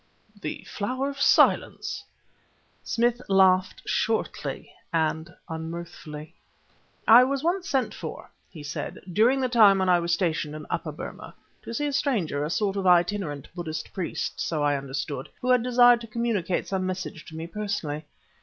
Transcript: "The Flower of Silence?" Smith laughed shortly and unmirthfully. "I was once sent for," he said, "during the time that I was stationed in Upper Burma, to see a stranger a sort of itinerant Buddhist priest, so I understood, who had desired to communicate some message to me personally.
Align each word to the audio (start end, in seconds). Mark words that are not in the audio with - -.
"The 0.41 0.63
Flower 0.63 1.09
of 1.11 1.21
Silence?" 1.21 2.03
Smith 2.81 3.21
laughed 3.29 3.83
shortly 3.85 4.73
and 4.91 5.31
unmirthfully. 5.47 6.33
"I 7.07 7.23
was 7.23 7.43
once 7.43 7.69
sent 7.69 7.93
for," 7.93 8.31
he 8.49 8.63
said, 8.63 8.97
"during 9.13 9.41
the 9.41 9.47
time 9.47 9.77
that 9.77 9.89
I 9.89 9.99
was 9.99 10.11
stationed 10.11 10.55
in 10.55 10.65
Upper 10.71 10.91
Burma, 10.91 11.35
to 11.61 11.71
see 11.71 11.85
a 11.85 11.93
stranger 11.93 12.43
a 12.43 12.49
sort 12.49 12.77
of 12.77 12.87
itinerant 12.87 13.47
Buddhist 13.53 13.93
priest, 13.93 14.39
so 14.39 14.63
I 14.63 14.75
understood, 14.75 15.29
who 15.39 15.51
had 15.51 15.61
desired 15.61 16.01
to 16.01 16.07
communicate 16.07 16.67
some 16.67 16.87
message 16.87 17.23
to 17.25 17.35
me 17.35 17.45
personally. 17.45 18.05